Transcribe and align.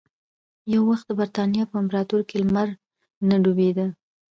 یو 0.73 0.81
وخت 0.89 1.05
د 1.07 1.11
برېتانیا 1.19 1.63
په 1.67 1.75
امپراتورۍ 1.81 2.25
کې 2.29 2.37
لمر 2.41 2.67
نه 3.27 3.35
ډوبېده. 3.43 3.85